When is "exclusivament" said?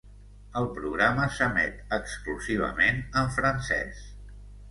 1.99-3.05